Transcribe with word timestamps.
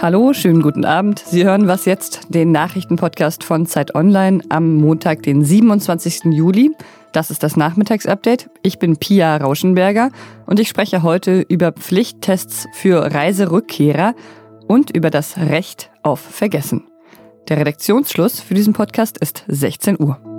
Hallo, 0.00 0.32
schönen 0.32 0.62
guten 0.62 0.84
Abend. 0.84 1.18
Sie 1.18 1.44
hören 1.44 1.66
was 1.66 1.84
jetzt, 1.84 2.20
den 2.28 2.52
Nachrichtenpodcast 2.52 3.42
von 3.42 3.66
Zeit 3.66 3.96
Online 3.96 4.42
am 4.48 4.76
Montag, 4.76 5.24
den 5.24 5.44
27. 5.44 6.26
Juli. 6.26 6.70
Das 7.12 7.30
ist 7.30 7.42
das 7.42 7.56
Nachmittagsupdate. 7.56 8.48
Ich 8.62 8.78
bin 8.78 8.96
Pia 8.96 9.36
Rauschenberger 9.36 10.10
und 10.46 10.60
ich 10.60 10.68
spreche 10.68 11.02
heute 11.02 11.40
über 11.40 11.72
Pflichttests 11.72 12.68
für 12.72 13.12
Reiserückkehrer 13.12 14.14
und 14.68 14.94
über 14.94 15.10
das 15.10 15.36
Recht 15.36 15.90
auf 16.02 16.20
Vergessen. 16.20 16.84
Der 17.48 17.56
Redaktionsschluss 17.56 18.40
für 18.40 18.54
diesen 18.54 18.74
Podcast 18.74 19.18
ist 19.18 19.44
16 19.48 20.00
Uhr. 20.00 20.37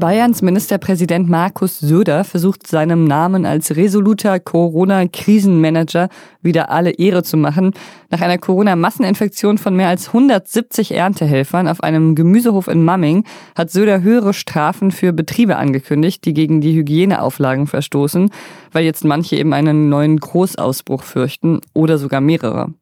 Bayerns 0.00 0.40
Ministerpräsident 0.40 1.28
Markus 1.28 1.78
Söder 1.78 2.24
versucht 2.24 2.66
seinem 2.66 3.04
Namen 3.04 3.44
als 3.44 3.76
resoluter 3.76 4.40
Corona-Krisenmanager 4.40 6.08
wieder 6.40 6.70
alle 6.70 6.92
Ehre 6.92 7.22
zu 7.22 7.36
machen. 7.36 7.74
Nach 8.08 8.22
einer 8.22 8.38
Corona-Masseninfektion 8.38 9.58
von 9.58 9.76
mehr 9.76 9.88
als 9.88 10.08
170 10.08 10.94
Erntehelfern 10.94 11.68
auf 11.68 11.82
einem 11.82 12.14
Gemüsehof 12.14 12.66
in 12.68 12.82
Mamming 12.82 13.24
hat 13.54 13.70
Söder 13.70 14.00
höhere 14.00 14.32
Strafen 14.32 14.90
für 14.90 15.12
Betriebe 15.12 15.56
angekündigt, 15.56 16.24
die 16.24 16.32
gegen 16.32 16.62
die 16.62 16.72
Hygieneauflagen 16.72 17.66
verstoßen, 17.66 18.30
weil 18.72 18.84
jetzt 18.84 19.04
manche 19.04 19.36
eben 19.36 19.52
einen 19.52 19.90
neuen 19.90 20.16
Großausbruch 20.18 21.02
fürchten 21.02 21.60
oder 21.74 21.98
sogar 21.98 22.22
mehrere. 22.22 22.72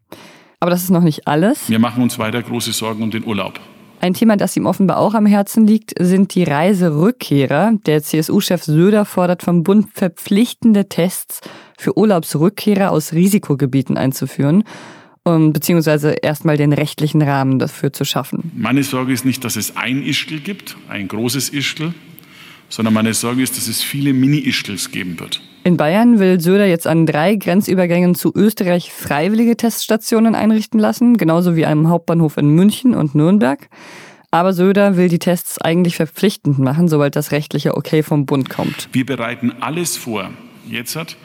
Aber 0.60 0.70
das 0.70 0.84
ist 0.84 0.90
noch 0.90 1.02
nicht 1.02 1.26
alles. 1.26 1.68
Wir 1.68 1.80
machen 1.80 2.00
uns 2.00 2.16
weiter 2.20 2.40
große 2.40 2.73
Sorgen 2.73 3.02
um 3.02 3.10
den 3.10 3.24
Urlaub. 3.24 3.59
Ein 4.01 4.15
Thema, 4.15 4.37
das 4.37 4.57
ihm 4.57 4.66
offenbar 4.66 4.98
auch 4.98 5.15
am 5.15 5.27
Herzen 5.27 5.66
liegt, 5.66 5.93
sind 5.98 6.34
die 6.34 6.45
Reiserückkehrer. 6.45 7.73
Der 7.84 8.02
CSU-Chef 8.02 8.62
Söder 8.62 9.05
fordert 9.05 9.43
vom 9.43 9.65
Bund 9.65 9.88
verpflichtende 9.93 10.88
Tests 10.88 11.41
für 11.77 11.98
Urlaubsrückkehrer 11.98 12.93
aus 12.93 13.13
Risikogebieten 13.13 13.96
einzuführen, 13.96 14.63
beziehungsweise 15.24 16.13
erstmal 16.13 16.57
den 16.57 16.73
rechtlichen 16.73 17.23
Rahmen 17.23 17.59
dafür 17.59 17.93
zu 17.93 18.05
schaffen. 18.05 18.52
Meine 18.57 18.85
Sorge 18.85 19.13
ist 19.13 19.24
nicht, 19.24 19.45
dass 19.45 19.57
es 19.57 19.77
ein 19.77 20.02
Ischgl 20.02 20.38
gibt, 20.40 20.77
ein 20.88 21.09
großes 21.09 21.52
Ischgl, 21.52 21.93
sondern 22.69 22.95
meine 22.95 23.15
Sorge 23.15 23.43
ist, 23.43 23.57
dass 23.57 23.69
es 23.69 23.83
viele 23.83 24.13
Mini-Ischgls 24.13 24.91
geben 24.91 25.19
wird. 25.21 25.41
In 25.65 25.77
Bayern 25.77 26.19
will 26.19 26.41
Söder 26.41 26.66
jetzt 26.66 26.87
an 26.87 27.05
drei 27.05 27.35
Grenzübergängen 27.35 28.15
zu 28.15 28.33
Österreich 28.35 28.93
freiwillige 28.93 29.57
Teststationen 29.57 30.35
einrichten 30.35 30.80
lassen, 30.80 31.16
genauso 31.16 31.57
wie 31.57 31.66
einem 31.66 31.89
Hauptbahnhof 31.89 32.37
in 32.37 32.49
München 32.51 32.95
und 32.95 33.15
Nürnberg. 33.15 33.69
Aber 34.30 34.52
Söder 34.52 34.96
will 34.96 35.09
die 35.09 35.19
Tests 35.19 35.61
eigentlich 35.61 35.96
verpflichtend 35.96 36.59
machen, 36.59 36.89
sobald 36.89 37.16
das 37.16 37.33
rechtliche 37.33 37.77
Okay 37.77 38.02
vom 38.02 38.27
Bund 38.27 38.51
kommt. 38.51 38.89
Wir 38.93 39.07
bereiten 39.07 39.52
alles 39.61 39.96
vor. 39.96 40.30
Jetzt 40.69 40.96
hat 40.96 41.16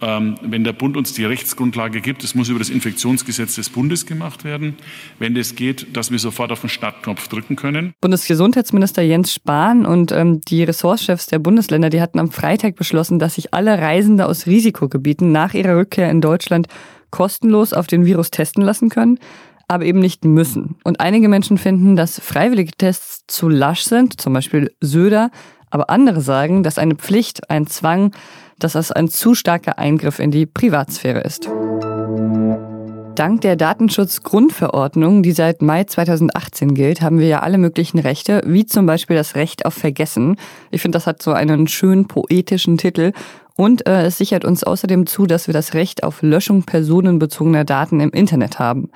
wenn 0.00 0.64
der 0.64 0.72
Bund 0.72 0.96
uns 0.96 1.12
die 1.12 1.24
Rechtsgrundlage 1.24 2.00
gibt, 2.00 2.24
es 2.24 2.34
muss 2.34 2.48
über 2.48 2.58
das 2.58 2.70
Infektionsgesetz 2.70 3.56
des 3.56 3.70
Bundes 3.70 4.06
gemacht 4.06 4.44
werden. 4.44 4.76
Wenn 5.18 5.34
das 5.34 5.54
geht, 5.54 5.96
dass 5.96 6.10
wir 6.10 6.18
sofort 6.18 6.52
auf 6.52 6.60
den 6.60 6.70
Startknopf 6.70 7.28
drücken 7.28 7.56
können. 7.56 7.94
Bundesgesundheitsminister 8.00 9.02
Jens 9.02 9.34
Spahn 9.34 9.86
und 9.86 10.12
ähm, 10.12 10.40
die 10.42 10.62
Ressortchefs 10.64 11.26
der 11.26 11.38
Bundesländer, 11.38 11.90
die 11.90 12.00
hatten 12.00 12.18
am 12.18 12.30
Freitag 12.30 12.76
beschlossen, 12.76 13.18
dass 13.18 13.34
sich 13.34 13.54
alle 13.54 13.78
Reisende 13.78 14.26
aus 14.26 14.46
Risikogebieten 14.46 15.32
nach 15.32 15.54
ihrer 15.54 15.76
Rückkehr 15.76 16.10
in 16.10 16.20
Deutschland 16.20 16.68
kostenlos 17.10 17.72
auf 17.72 17.86
den 17.86 18.04
Virus 18.04 18.30
testen 18.30 18.62
lassen 18.62 18.90
können 18.90 19.18
aber 19.68 19.84
eben 19.84 19.98
nicht 19.98 20.24
müssen. 20.24 20.76
Und 20.82 21.00
einige 21.00 21.28
Menschen 21.28 21.58
finden, 21.58 21.94
dass 21.94 22.18
freiwillige 22.18 22.72
Tests 22.72 23.24
zu 23.26 23.50
lasch 23.50 23.82
sind, 23.82 24.18
zum 24.18 24.32
Beispiel 24.32 24.74
Söder, 24.80 25.30
aber 25.70 25.90
andere 25.90 26.20
sagen, 26.20 26.62
dass 26.62 26.78
eine 26.78 26.94
Pflicht, 26.94 27.50
ein 27.50 27.66
Zwang, 27.66 28.12
dass 28.58 28.72
das 28.72 28.92
ein 28.92 29.08
zu 29.08 29.34
starker 29.34 29.78
Eingriff 29.78 30.18
in 30.18 30.30
die 30.30 30.46
Privatsphäre 30.46 31.20
ist. 31.20 31.48
Dank 33.18 33.40
der 33.40 33.56
Datenschutzgrundverordnung, 33.56 35.24
die 35.24 35.32
seit 35.32 35.60
Mai 35.60 35.82
2018 35.82 36.74
gilt, 36.74 37.02
haben 37.02 37.18
wir 37.18 37.26
ja 37.26 37.40
alle 37.40 37.58
möglichen 37.58 37.98
Rechte, 37.98 38.42
wie 38.46 38.64
zum 38.64 38.86
Beispiel 38.86 39.16
das 39.16 39.34
Recht 39.34 39.66
auf 39.66 39.74
Vergessen. 39.74 40.36
Ich 40.70 40.82
finde, 40.82 40.96
das 40.96 41.08
hat 41.08 41.20
so 41.20 41.32
einen 41.32 41.66
schönen 41.66 42.06
poetischen 42.06 42.78
Titel. 42.78 43.12
Und 43.56 43.88
äh, 43.88 44.04
es 44.04 44.18
sichert 44.18 44.44
uns 44.44 44.62
außerdem 44.62 45.06
zu, 45.06 45.26
dass 45.26 45.48
wir 45.48 45.52
das 45.52 45.74
Recht 45.74 46.04
auf 46.04 46.22
Löschung 46.22 46.62
personenbezogener 46.62 47.64
Daten 47.64 47.98
im 47.98 48.10
Internet 48.10 48.60
haben. 48.60 48.92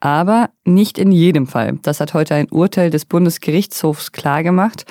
Aber 0.00 0.48
nicht 0.64 0.96
in 0.96 1.12
jedem 1.12 1.46
Fall. 1.46 1.78
Das 1.82 2.00
hat 2.00 2.14
heute 2.14 2.36
ein 2.36 2.50
Urteil 2.50 2.88
des 2.88 3.04
Bundesgerichtshofs 3.04 4.12
klargemacht. 4.12 4.86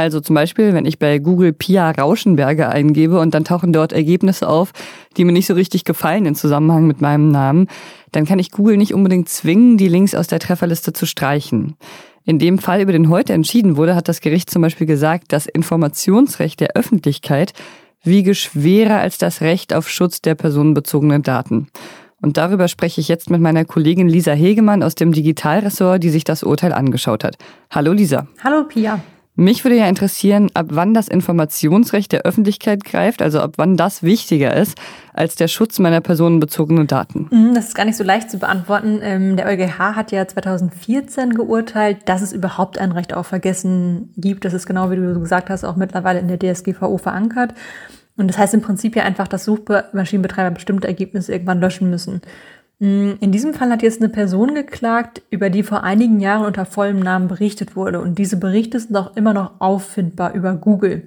Also 0.00 0.20
zum 0.20 0.34
Beispiel, 0.34 0.72
wenn 0.72 0.86
ich 0.86 0.98
bei 0.98 1.18
Google 1.18 1.52
Pia 1.52 1.90
Rauschenberger 1.90 2.70
eingebe 2.70 3.20
und 3.20 3.34
dann 3.34 3.44
tauchen 3.44 3.70
dort 3.70 3.92
Ergebnisse 3.92 4.48
auf, 4.48 4.72
die 5.18 5.26
mir 5.26 5.32
nicht 5.32 5.46
so 5.46 5.52
richtig 5.52 5.84
gefallen 5.84 6.24
im 6.24 6.34
Zusammenhang 6.34 6.86
mit 6.86 7.02
meinem 7.02 7.30
Namen, 7.30 7.66
dann 8.10 8.24
kann 8.24 8.38
ich 8.38 8.50
Google 8.50 8.78
nicht 8.78 8.94
unbedingt 8.94 9.28
zwingen, 9.28 9.76
die 9.76 9.88
Links 9.88 10.14
aus 10.14 10.26
der 10.26 10.38
Trefferliste 10.38 10.94
zu 10.94 11.04
streichen. 11.04 11.76
In 12.24 12.38
dem 12.38 12.56
Fall, 12.56 12.80
über 12.80 12.92
den 12.92 13.10
heute 13.10 13.34
entschieden 13.34 13.76
wurde, 13.76 13.94
hat 13.94 14.08
das 14.08 14.22
Gericht 14.22 14.48
zum 14.48 14.62
Beispiel 14.62 14.86
gesagt, 14.86 15.34
das 15.34 15.44
Informationsrecht 15.44 16.60
der 16.60 16.76
Öffentlichkeit 16.76 17.52
wiege 18.02 18.34
schwerer 18.34 19.00
als 19.00 19.18
das 19.18 19.42
Recht 19.42 19.74
auf 19.74 19.90
Schutz 19.90 20.22
der 20.22 20.34
personenbezogenen 20.34 21.22
Daten. 21.22 21.68
Und 22.22 22.38
darüber 22.38 22.68
spreche 22.68 23.02
ich 23.02 23.08
jetzt 23.08 23.28
mit 23.28 23.42
meiner 23.42 23.66
Kollegin 23.66 24.08
Lisa 24.08 24.32
Hegemann 24.32 24.82
aus 24.82 24.94
dem 24.94 25.12
Digitalressort, 25.12 26.02
die 26.02 26.08
sich 26.10 26.24
das 26.24 26.42
Urteil 26.42 26.72
angeschaut 26.72 27.22
hat. 27.22 27.36
Hallo 27.70 27.92
Lisa. 27.92 28.28
Hallo 28.42 28.64
Pia. 28.64 29.00
Mich 29.40 29.64
würde 29.64 29.78
ja 29.78 29.88
interessieren, 29.88 30.50
ab 30.52 30.66
wann 30.68 30.92
das 30.92 31.08
Informationsrecht 31.08 32.12
der 32.12 32.26
Öffentlichkeit 32.26 32.84
greift, 32.84 33.22
also 33.22 33.40
ab 33.40 33.54
wann 33.56 33.78
das 33.78 34.02
wichtiger 34.02 34.54
ist 34.54 34.76
als 35.14 35.34
der 35.34 35.48
Schutz 35.48 35.78
meiner 35.78 36.02
personenbezogenen 36.02 36.86
Daten. 36.86 37.26
Mhm, 37.30 37.54
das 37.54 37.68
ist 37.68 37.74
gar 37.74 37.86
nicht 37.86 37.96
so 37.96 38.04
leicht 38.04 38.30
zu 38.30 38.38
beantworten. 38.38 39.00
Ähm, 39.02 39.38
der 39.38 39.46
EuGH 39.46 39.96
hat 39.96 40.12
ja 40.12 40.28
2014 40.28 41.32
geurteilt, 41.32 42.00
dass 42.04 42.20
es 42.20 42.34
überhaupt 42.34 42.76
ein 42.76 42.92
Recht 42.92 43.14
auf 43.14 43.28
Vergessen 43.28 44.12
gibt. 44.18 44.44
Das 44.44 44.52
ist 44.52 44.66
genau, 44.66 44.90
wie 44.90 44.96
du 44.96 45.18
gesagt 45.18 45.48
hast, 45.48 45.64
auch 45.64 45.76
mittlerweile 45.76 46.18
in 46.18 46.28
der 46.28 46.38
DSGVO 46.38 46.98
verankert. 46.98 47.54
Und 48.18 48.28
das 48.28 48.36
heißt 48.36 48.52
im 48.52 48.60
Prinzip 48.60 48.94
ja 48.94 49.04
einfach, 49.04 49.26
dass 49.26 49.46
Suchmaschinenbetreiber 49.46 50.50
bestimmte 50.50 50.86
Ergebnisse 50.86 51.32
irgendwann 51.32 51.60
löschen 51.60 51.88
müssen. 51.88 52.20
Mm, 52.80 53.12
in 53.20 53.30
diesem 53.30 53.54
Fall 53.54 53.70
hat 53.70 53.82
jetzt 53.82 54.00
eine 54.00 54.08
Person 54.08 54.54
geklagt, 54.54 55.22
über 55.30 55.50
die 55.50 55.62
vor 55.62 55.84
einigen 55.84 56.18
Jahren 56.18 56.46
unter 56.46 56.64
vollem 56.64 56.98
Namen 56.98 57.28
berichtet 57.28 57.76
wurde. 57.76 58.00
Und 58.00 58.18
diese 58.18 58.38
Berichte 58.38 58.80
sind 58.80 58.96
auch 58.96 59.16
immer 59.16 59.32
noch 59.32 59.52
auffindbar 59.60 60.34
über 60.34 60.54
Google. 60.54 61.04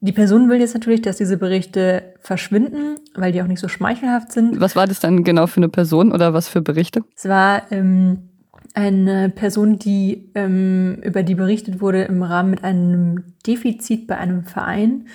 Die 0.00 0.12
Person 0.12 0.48
will 0.48 0.60
jetzt 0.60 0.74
natürlich, 0.74 1.02
dass 1.02 1.16
diese 1.16 1.36
Berichte 1.36 2.14
verschwinden, 2.20 2.96
weil 3.14 3.32
die 3.32 3.42
auch 3.42 3.46
nicht 3.46 3.60
so 3.60 3.68
schmeichelhaft 3.68 4.32
sind. 4.32 4.60
Was 4.60 4.76
war 4.76 4.86
das 4.86 5.00
dann 5.00 5.24
genau 5.24 5.46
für 5.46 5.58
eine 5.58 5.68
Person 5.68 6.12
oder 6.12 6.32
was 6.32 6.48
für 6.48 6.62
Berichte? 6.62 7.02
Es 7.16 7.26
war 7.26 7.62
ähm, 7.72 8.28
eine 8.74 9.30
Person, 9.30 9.78
die 9.78 10.30
ähm, 10.34 10.98
über 11.02 11.22
die 11.22 11.34
berichtet 11.34 11.80
wurde 11.80 12.02
im 12.02 12.22
Rahmen 12.22 12.50
mit 12.50 12.62
einem 12.62 13.24
Defizit 13.46 14.06
bei 14.06 14.18
einem 14.18 14.44
Verein 14.44 15.06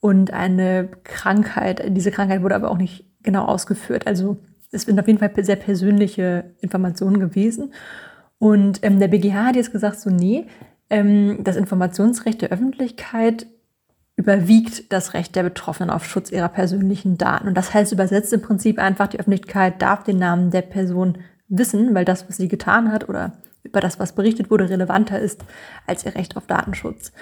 und 0.00 0.32
eine 0.32 0.88
Krankheit. 1.04 1.82
Diese 1.88 2.12
Krankheit 2.12 2.42
wurde 2.42 2.54
aber 2.54 2.70
auch 2.70 2.78
nicht 2.78 3.04
genau 3.22 3.44
ausgeführt. 3.44 4.06
Also 4.06 4.38
es 4.70 4.82
sind 4.82 4.98
auf 5.00 5.06
jeden 5.06 5.18
Fall 5.18 5.32
sehr 5.44 5.56
persönliche 5.56 6.54
Informationen 6.60 7.20
gewesen. 7.20 7.72
Und 8.38 8.80
ähm, 8.82 9.00
der 9.00 9.08
BGH 9.08 9.46
hat 9.46 9.56
jetzt 9.56 9.72
gesagt, 9.72 9.98
so 10.00 10.10
nee, 10.10 10.46
ähm, 10.90 11.38
das 11.42 11.56
Informationsrecht 11.56 12.42
der 12.42 12.50
Öffentlichkeit 12.50 13.46
überwiegt 14.16 14.92
das 14.92 15.14
Recht 15.14 15.36
der 15.36 15.44
Betroffenen 15.44 15.90
auf 15.90 16.04
Schutz 16.04 16.30
ihrer 16.30 16.48
persönlichen 16.48 17.18
Daten. 17.18 17.48
Und 17.48 17.54
das 17.54 17.72
heißt 17.72 17.92
übersetzt 17.92 18.32
im 18.32 18.42
Prinzip 18.42 18.78
einfach, 18.78 19.06
die 19.06 19.20
Öffentlichkeit 19.20 19.80
darf 19.80 20.04
den 20.04 20.18
Namen 20.18 20.50
der 20.50 20.62
Person 20.62 21.18
wissen, 21.48 21.94
weil 21.94 22.04
das, 22.04 22.28
was 22.28 22.36
sie 22.36 22.48
getan 22.48 22.92
hat 22.92 23.08
oder 23.08 23.32
über 23.62 23.80
das, 23.80 23.98
was 23.98 24.14
berichtet 24.14 24.50
wurde, 24.50 24.68
relevanter 24.68 25.18
ist 25.20 25.44
als 25.86 26.04
ihr 26.04 26.14
Recht 26.14 26.36
auf 26.36 26.46
Datenschutz. 26.46 27.12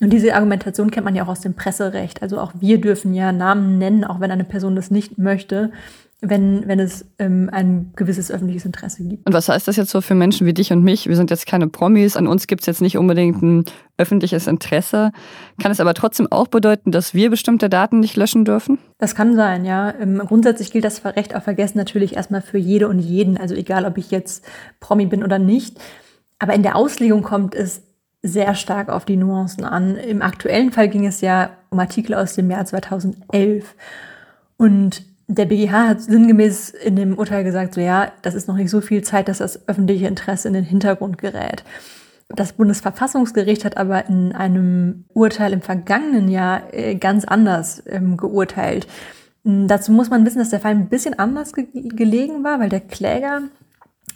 Und 0.00 0.10
diese 0.10 0.34
Argumentation 0.34 0.90
kennt 0.90 1.04
man 1.04 1.14
ja 1.14 1.24
auch 1.24 1.28
aus 1.28 1.40
dem 1.40 1.54
Presserecht. 1.54 2.22
Also 2.22 2.38
auch 2.38 2.52
wir 2.60 2.80
dürfen 2.80 3.14
ja 3.14 3.32
Namen 3.32 3.78
nennen, 3.78 4.04
auch 4.04 4.20
wenn 4.20 4.30
eine 4.30 4.44
Person 4.44 4.76
das 4.76 4.90
nicht 4.90 5.18
möchte 5.18 5.72
wenn, 6.22 6.66
wenn 6.66 6.80
es 6.80 7.04
ähm, 7.18 7.50
ein 7.52 7.92
gewisses 7.94 8.30
öffentliches 8.30 8.64
Interesse 8.64 9.04
gibt. 9.04 9.26
Und 9.26 9.34
was 9.34 9.50
heißt 9.50 9.68
das 9.68 9.76
jetzt 9.76 9.90
so 9.90 10.00
für 10.00 10.14
Menschen 10.14 10.46
wie 10.46 10.54
dich 10.54 10.72
und 10.72 10.82
mich? 10.82 11.06
Wir 11.08 11.16
sind 11.16 11.30
jetzt 11.30 11.46
keine 11.46 11.68
Promis, 11.68 12.16
an 12.16 12.26
uns 12.26 12.46
gibt 12.46 12.62
es 12.62 12.66
jetzt 12.66 12.80
nicht 12.80 12.96
unbedingt 12.96 13.42
ein 13.42 13.64
öffentliches 13.98 14.46
Interesse. 14.46 15.12
Kann 15.60 15.72
es 15.72 15.80
aber 15.80 15.92
trotzdem 15.92 16.26
auch 16.30 16.48
bedeuten, 16.48 16.90
dass 16.90 17.12
wir 17.12 17.28
bestimmte 17.28 17.68
Daten 17.68 18.00
nicht 18.00 18.16
löschen 18.16 18.46
dürfen? 18.46 18.78
Das 18.98 19.14
kann 19.14 19.36
sein, 19.36 19.66
ja. 19.66 19.94
Ähm, 20.00 20.22
grundsätzlich 20.26 20.72
gilt 20.72 20.84
das 20.84 21.04
Recht 21.04 21.36
auf 21.36 21.44
Vergessen 21.44 21.76
natürlich 21.76 22.16
erstmal 22.16 22.40
für 22.40 22.58
jede 22.58 22.88
und 22.88 22.98
jeden, 22.98 23.36
also 23.36 23.54
egal, 23.54 23.84
ob 23.84 23.98
ich 23.98 24.10
jetzt 24.10 24.44
Promi 24.80 25.04
bin 25.06 25.22
oder 25.22 25.38
nicht. 25.38 25.78
Aber 26.38 26.54
in 26.54 26.62
der 26.62 26.76
Auslegung 26.76 27.22
kommt 27.22 27.54
es 27.54 27.82
sehr 28.22 28.54
stark 28.54 28.88
auf 28.88 29.04
die 29.04 29.16
Nuancen 29.16 29.64
an. 29.64 29.96
Im 29.96 30.22
aktuellen 30.22 30.72
Fall 30.72 30.88
ging 30.88 31.06
es 31.06 31.20
ja 31.20 31.50
um 31.68 31.78
Artikel 31.78 32.14
aus 32.14 32.34
dem 32.34 32.50
Jahr 32.50 32.64
2011. 32.64 33.74
Und 34.56 35.04
der 35.28 35.46
BGH 35.46 35.88
hat 35.88 36.00
sinngemäß 36.02 36.70
in 36.70 36.96
dem 36.96 37.18
Urteil 37.18 37.44
gesagt, 37.44 37.74
so 37.74 37.80
ja, 37.80 38.12
das 38.22 38.34
ist 38.34 38.48
noch 38.48 38.56
nicht 38.56 38.70
so 38.70 38.80
viel 38.80 39.02
Zeit, 39.02 39.28
dass 39.28 39.38
das 39.38 39.68
öffentliche 39.68 40.06
Interesse 40.06 40.48
in 40.48 40.54
den 40.54 40.64
Hintergrund 40.64 41.18
gerät. 41.18 41.64
Das 42.28 42.52
Bundesverfassungsgericht 42.52 43.64
hat 43.64 43.76
aber 43.76 44.06
in 44.06 44.32
einem 44.32 45.04
Urteil 45.14 45.52
im 45.52 45.62
vergangenen 45.62 46.28
Jahr 46.28 46.72
äh, 46.72 46.96
ganz 46.96 47.24
anders 47.24 47.82
ähm, 47.86 48.16
geurteilt. 48.16 48.86
Hm, 49.44 49.68
dazu 49.68 49.92
muss 49.92 50.10
man 50.10 50.24
wissen, 50.26 50.38
dass 50.38 50.50
der 50.50 50.60
Fall 50.60 50.72
ein 50.72 50.88
bisschen 50.88 51.18
anders 51.18 51.52
ge 51.52 51.66
gelegen 51.72 52.42
war, 52.42 52.58
weil 52.58 52.68
der 52.68 52.80
Kläger 52.80 53.42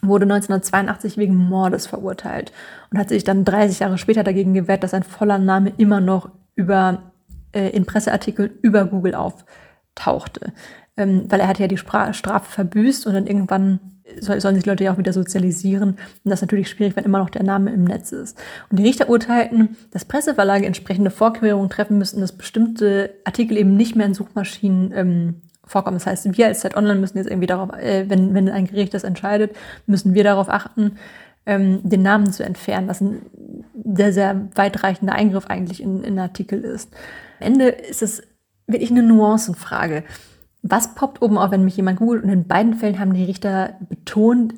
wurde 0.03 0.25
1982 0.25 1.19
wegen 1.19 1.37
Mordes 1.37 1.87
verurteilt 1.87 2.53
und 2.91 2.99
hat 2.99 3.11
sich 3.11 3.23
dann 3.23 3.45
30 3.45 3.81
Jahre 3.81 3.99
später 3.99 4.25
dagegen 4.25 4.55
gewehrt, 4.55 4.83
dass 4.83 4.93
sein 4.93 5.03
voller 5.03 5.39
Name 5.39 5.73
immer 5.77 6.01
noch 6.01 6.31
über, 6.55 7.13
äh, 7.53 7.69
in 7.71 7.85
Presseartikeln 7.85 8.51
über 8.63 8.87
Google 8.87 9.15
auftauchte. 9.15 10.53
Ähm, 11.01 11.25
weil 11.29 11.41
er 11.41 11.49
hat 11.49 11.59
ja 11.59 11.67
die 11.67 11.79
Spra 11.79 12.13
Strafe 12.13 12.51
verbüßt 12.51 13.07
und 13.07 13.15
dann 13.15 13.27
irgendwann 13.27 13.81
soll, 14.21 14.41
sollen 14.41 14.55
sich 14.55 14.67
Leute 14.67 14.85
ja 14.85 14.93
auch 14.93 14.99
wieder 14.99 15.13
sozialisieren. 15.13 15.91
Und 15.91 15.99
das 16.25 16.35
ist 16.35 16.43
natürlich 16.43 16.69
schwierig, 16.69 16.97
wenn 16.97 17.05
immer 17.05 17.19
noch 17.19 17.31
der 17.31 17.43
Name 17.43 17.73
im 17.73 17.85
Netz 17.85 18.13
ist. 18.13 18.39
Und 18.71 18.79
die 18.79 18.83
Richter 18.83 19.09
urteilten, 19.09 19.77
dass 19.93 20.05
Presseverlage 20.05 20.67
entsprechende 20.67 21.11
Vorkehrungen 21.11 21.71
treffen 21.71 21.99
müssen, 21.99 22.21
dass 22.21 22.33
bestimmte 22.33 23.15
Artikel 23.25 23.57
eben 23.57 23.77
nicht 23.77 23.97
mehr 23.97 24.07
in 24.07 24.15
Suchmaschinen 24.15 24.93
ähm, 24.95 25.35
vorkommen. 25.65 25.97
Das 25.97 26.07
heißt, 26.07 26.37
wir 26.37 26.47
als 26.47 26.61
Zeit 26.61 26.77
Online 26.77 27.01
müssen 27.01 27.19
jetzt 27.19 27.29
irgendwie 27.29 27.47
darauf, 27.47 27.73
äh, 27.73 28.09
wenn, 28.09 28.35
wenn 28.35 28.49
ein 28.49 28.67
Gericht 28.67 28.95
das 28.95 29.05
entscheidet, 29.05 29.55
müssen 29.87 30.15
wir 30.15 30.25
darauf 30.25 30.49
achten, 30.49 30.99
ähm, 31.47 31.81
den 31.83 32.03
Namen 32.03 32.33
zu 32.33 32.45
entfernen, 32.45 32.89
was 32.89 33.01
ein 33.01 33.23
sehr, 33.95 34.13
sehr 34.13 34.49
weitreichender 34.55 35.15
Eingriff 35.15 35.47
eigentlich 35.47 35.83
in, 35.83 36.03
in 36.03 36.19
Artikel 36.19 36.63
ist. 36.63 36.93
Am 37.41 37.47
Ende 37.47 37.69
ist 37.69 38.03
es 38.03 38.23
wirklich 38.67 38.91
eine 38.91 39.03
Nuancenfrage. 39.03 40.05
Was 40.63 40.95
poppt 40.95 41.23
oben 41.23 41.39
auf, 41.39 41.51
wenn 41.51 41.65
mich 41.65 41.77
jemand 41.77 41.99
googelt? 41.99 42.25
Und 42.25 42.31
in 42.31 42.47
beiden 42.47 42.75
Fällen 42.75 42.99
haben 42.99 43.15
die 43.15 43.25
Richter 43.25 43.75
betont, 43.89 44.55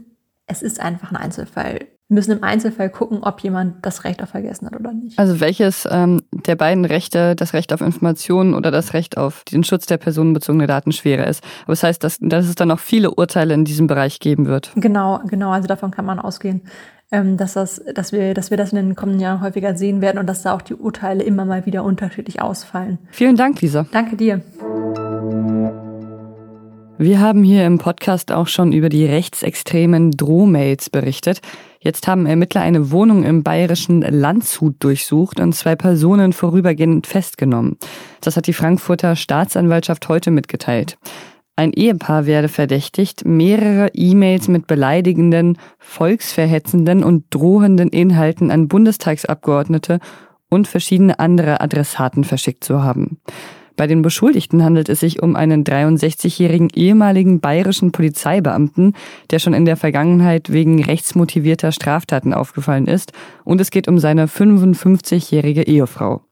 es 0.47 0.63
ist 0.63 0.81
einfach 0.81 1.11
ein 1.11 1.17
Einzelfall. 1.17 1.81
Wir 2.09 2.17
müssen 2.17 2.33
im 2.33 2.45
Einzelfall 2.45 2.91
gucken, 2.91 3.21
ob 3.23 3.41
jemand 3.41 3.87
das 3.87 4.05
Recht 4.05 4.23
auf 4.23 4.29
Vergessen 4.29 4.67
hat 4.67 4.79
oder 4.79 4.93
nicht. 4.93 5.19
Also 5.19 5.41
welches 5.41 5.89
ähm, 5.91 6.21
der 6.31 6.57
beiden 6.57 6.85
Rechte, 6.85 7.35
das 7.35 7.55
Recht 7.55 7.73
auf 7.73 7.81
Informationen 7.81 8.53
oder 8.53 8.71
das 8.71 8.93
Recht 8.93 9.17
auf 9.17 9.45
den 9.45 9.65
Schutz 9.65 9.87
der 9.87 9.97
personenbezogenen 9.97 10.69
Daten 10.69 10.93
schwerer 10.93 11.27
ist. 11.27 11.43
Aber 11.63 11.73
das 11.73 11.83
heißt, 11.83 12.05
dass, 12.05 12.19
dass 12.21 12.47
es 12.47 12.55
dann 12.55 12.69
noch 12.69 12.81
viele 12.81 13.13
Urteile 13.13 13.55
in 13.55 13.65
diesem 13.65 13.87
Bereich 13.87 14.21
geben 14.21 14.47
wird. 14.47 14.73
Genau, 14.77 15.21
genau. 15.27 15.53
Also 15.53 15.69
davon 15.69 15.91
kann 15.91 16.05
man 16.05 16.19
ausgehen, 16.19 16.61
ähm, 17.13 17.39
dass, 17.39 17.55
das, 17.55 17.83
dass, 17.95 18.13
wir, 18.13 18.35
dass 18.35 18.51
wir 18.51 18.59
das 18.59 18.73
in 18.73 18.77
den 18.77 18.95
kommenden 18.95 19.21
Jahren 19.21 19.41
häufiger 19.41 19.75
sehen 19.75 20.03
werden 20.03 20.19
und 20.19 20.27
dass 20.27 20.43
da 20.43 20.55
auch 20.55 20.63
die 20.63 20.75
Urteile 20.75 21.23
immer 21.23 21.47
mal 21.47 21.65
wieder 21.65 21.83
unterschiedlich 21.83 22.43
ausfallen. 22.43 22.99
Vielen 23.11 23.37
Dank, 23.37 23.63
Lisa. 23.63 23.87
Danke 23.91 24.17
dir. 24.17 24.43
Wir 27.03 27.19
haben 27.19 27.43
hier 27.43 27.67
im 27.67 27.79
Podcast 27.79 28.31
auch 28.31 28.47
schon 28.47 28.73
über 28.73 28.89
die 28.89 29.05
rechtsextremen 29.05 30.13
Drohmails 30.13 30.89
berichtet. 30.89 31.41
Jetzt 31.81 32.07
haben 32.07 32.27
Ermittler 32.27 32.61
eine 32.61 32.93
Wohnung 32.93 33.25
im 33.25 33.43
bayerischen 33.43 34.03
Landshut 34.03 34.77
durchsucht 34.79 35.41
und 35.41 35.53
zwei 35.53 35.75
Personen 35.75 36.33
vorübergehend 36.33 37.09
festgenommen. 37.09 37.77
Das 38.21 38.37
hat 38.37 38.47
die 38.47 38.53
Frankfurter 38.53 39.17
Staatsanwaltschaft 39.17 40.09
heute 40.09 40.31
mitgeteilt. 40.31 40.97
Ein 41.57 41.73
Ehepaar 41.73 42.27
werde 42.27 42.47
verdächtigt, 42.47 43.25
mehrere 43.25 43.89
E-Mails 43.95 44.47
mit 44.47 44.69
beleidigenden, 44.69 45.59
volksverhetzenden 45.81 47.03
und 47.03 47.25
drohenden 47.31 47.89
Inhalten 47.89 48.53
an 48.53 48.69
Bundestagsabgeordnete 48.69 49.99
und 50.49 50.69
verschiedene 50.69 51.19
andere 51.19 51.61
Adressaten 51.61 52.23
verschickt 52.23 52.63
zu 52.63 52.85
haben. 52.85 53.19
Bei 53.77 53.87
den 53.87 54.03
Beschuldigten 54.03 54.63
handelt 54.65 54.89
es 54.89 55.01
sich 55.01 55.23
um 55.23 55.37
einen 55.37 55.65
63-jährigen 55.65 56.69
ehemaligen 56.75 57.41
bayerischen 57.41 57.93
Polizeibeamten, 57.93 58.95
der 59.31 59.39
schon 59.39 59.55
in 59.55 59.65
der 59.65 59.77
Vergangenheit 59.77 60.53
wegen 60.53 60.83
rechtsmotivierter 60.83 61.73
Straftaten 61.73 62.35
aufgefallen 62.35 62.87
ist, 62.87 63.13
und 63.45 63.61
es 63.61 63.71
geht 63.71 63.89
um 63.89 63.99
seine 63.99 64.27
55-jährige 64.27 65.63
Ehefrau. 65.63 66.23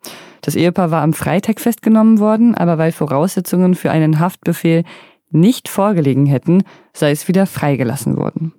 Das 0.43 0.55
Ehepaar 0.55 0.91
war 0.91 1.03
am 1.03 1.13
Freitag 1.13 1.61
festgenommen 1.61 2.19
worden, 2.19 2.55
aber 2.55 2.79
weil 2.79 2.93
Voraussetzungen 2.93 3.75
für 3.75 3.91
einen 3.91 4.21
Haftbefehl 4.21 4.85
nicht 5.31 5.69
vorgelegen 5.69 6.27
hätten, 6.27 6.63
sei 6.93 7.11
es 7.11 7.29
wieder 7.29 7.47
freigelassen 7.47 8.17
worden. 8.17 8.53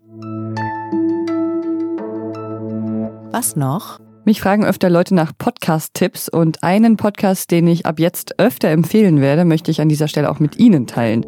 Was 3.32 3.56
noch? 3.56 4.00
Mich 4.24 4.40
fragen 4.40 4.64
öfter 4.64 4.92
Leute 4.92 5.16
nach 5.16 5.32
Podcast-Tipps 5.36 6.30
und 6.30 6.64
einen 6.64 6.96
Podcast, 6.96 7.50
den 7.50 7.66
ich 7.68 7.88
ab 7.88 8.00
jetzt 8.00 8.40
öfter 8.40 8.70
empfehlen 8.70 9.20
werde, 9.20 9.46
möchte 9.46 9.72
ich 9.72 9.82
an 9.82 9.90
dieser 9.90 10.08
Stelle 10.08 10.30
auch 10.30 10.40
mit 10.40 10.60
Ihnen 10.60 10.86
teilen. 10.86 11.26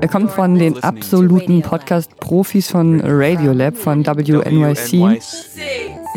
Er 0.00 0.08
kommt 0.08 0.32
von 0.32 0.58
den 0.58 0.82
absoluten 0.82 1.62
Podcast-Profis 1.62 2.72
von 2.72 3.00
Radiolab, 3.04 3.76
von 3.76 4.04
WNYC. 4.04 5.22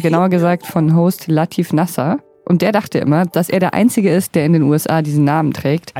Genauer 0.01 0.29
gesagt 0.29 0.65
von 0.65 0.95
Host 0.95 1.27
Latif 1.27 1.71
Nasser. 1.71 2.17
Und 2.45 2.63
der 2.63 2.71
dachte 2.71 2.97
immer, 2.97 3.25
dass 3.25 3.49
er 3.49 3.59
der 3.59 3.75
Einzige 3.75 4.09
ist, 4.09 4.33
der 4.33 4.45
in 4.45 4.53
den 4.53 4.63
USA 4.63 5.03
diesen 5.03 5.23
Namen 5.23 5.53
trägt, 5.53 5.93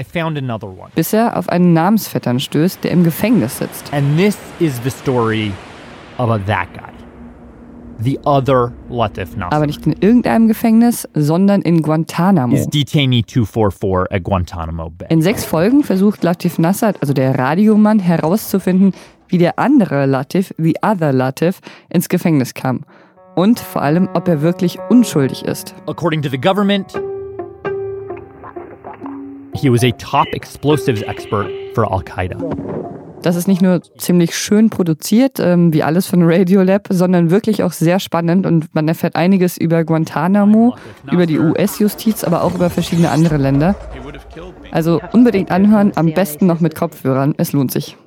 bis 0.96 1.14
er 1.14 1.38
auf 1.38 1.50
einen 1.50 1.74
Namensvettern 1.74 2.40
stößt, 2.40 2.84
der 2.84 2.92
im 2.92 3.04
Gefängnis 3.04 3.60
sitzt. 3.60 3.94
And 3.94 4.18
this 4.18 4.38
is 4.60 4.82
the 4.84 4.90
story 4.90 5.52
about 6.18 6.40
that 6.48 6.68
guy. 6.74 6.97
The 8.04 8.20
other 8.26 8.72
Latif 8.90 9.36
Nasser. 9.36 9.54
Aber 9.54 9.66
nicht 9.66 9.86
in 9.88 9.94
irgendeinem 9.94 10.48
Gefängnis, 10.48 11.08
sondern 11.14 11.62
in 11.62 11.82
Guantanamo. 11.82 12.56
Is 12.56 12.68
detainee 12.68 13.24
244 13.26 14.12
at 14.12 14.24
Guantanamo 14.24 14.92
Bay. 14.92 15.08
In 15.10 15.22
sechs 15.22 15.44
Folgen 15.44 15.84
versucht 15.84 16.24
Latif 16.24 16.60
Nasser, 16.60 16.94
also 17.02 17.14
der 17.14 17.38
Radiomann, 17.38 18.00
herauszufinden, 18.00 18.94
wie 19.30 19.40
der 19.40 19.58
andere 19.58 20.06
Latif, 20.06 20.54
the 20.58 20.76
other 20.84 21.12
Latif, 21.12 21.60
ins 21.90 22.08
Gefängnis 22.08 22.54
kam. 22.54 22.82
Und 23.36 23.60
vor 23.60 23.82
allem, 23.82 24.10
ob 24.14 24.28
er 24.28 24.42
wirklich 24.42 24.78
unschuldig 24.90 25.44
ist. 25.46 25.76
According 25.88 26.22
to 26.22 26.30
the 26.30 26.40
government, 26.40 26.94
he 29.56 29.72
was 29.72 29.84
a 29.84 29.92
top 29.92 30.28
explosives 30.34 31.02
expert 31.04 31.48
for 31.74 31.92
Al-Qaeda. 31.92 32.38
Das 33.22 33.36
ist 33.36 33.48
nicht 33.48 33.62
nur 33.62 33.82
ziemlich 33.98 34.36
schön 34.36 34.70
produziert, 34.70 35.40
ähm, 35.40 35.74
wie 35.74 35.84
alles 35.84 36.08
von 36.08 36.22
Radiolab, 36.24 36.88
sondern 36.90 37.32
wirklich 37.32 37.64
auch 37.64 37.72
sehr 37.72 38.00
spannend 38.00 38.46
und 38.46 38.74
man 38.74 38.88
erfährt 38.88 39.16
einiges 39.16 39.58
über 39.58 39.84
Guantanamo, 39.84 40.76
über 41.12 41.26
die 41.26 41.40
US-Justiz, 41.40 42.24
aber 42.24 42.44
auch 42.44 42.56
über 42.56 42.70
verschiedene 42.70 43.10
andere 43.10 43.38
Länder. 43.38 43.76
Also 44.72 45.02
unbedingt 45.14 45.52
anhören, 45.52 45.92
am 45.96 46.14
besten 46.14 46.46
noch 46.46 46.60
mit 46.60 46.76
Kopfhörern, 46.76 47.34
es 47.38 47.54
lohnt 47.54 47.72
sich. 47.72 47.98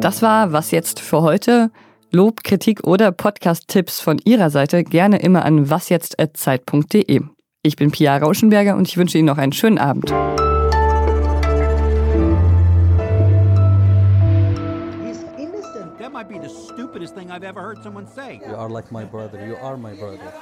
Das 0.00 0.22
war 0.22 0.52
was 0.52 0.70
jetzt 0.70 1.00
für 1.00 1.22
heute. 1.22 1.70
Lob, 2.10 2.42
Kritik 2.42 2.86
oder 2.86 3.12
Podcast-Tipps 3.12 4.00
von 4.00 4.18
Ihrer 4.24 4.50
Seite 4.50 4.82
gerne 4.82 5.18
immer 5.18 5.44
an 5.44 5.68
wasjetzt.zeit.de. 5.68 7.20
Ich 7.62 7.76
bin 7.76 7.90
Pia 7.90 8.16
Rauschenberger 8.16 8.76
und 8.76 8.88
ich 8.88 8.96
wünsche 8.96 9.18
Ihnen 9.18 9.26
noch 9.26 9.38
einen 9.38 9.52
schönen 9.52 9.78
Abend. 9.78 10.12
Might 16.18 16.28
be 16.28 16.36
the 16.36 16.48
stupidest 16.48 17.14
thing 17.14 17.30
I've 17.30 17.44
ever 17.44 17.62
heard 17.62 17.80
someone 17.80 18.08
say. 18.08 18.40
You 18.44 18.56
are 18.56 18.68
like 18.68 18.90
my 18.90 19.04
brother. 19.04 19.46
You 19.46 19.54
are 19.54 19.76
my 19.76 19.94
brother. 19.94 20.32